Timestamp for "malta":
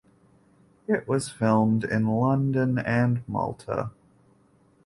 3.29-3.91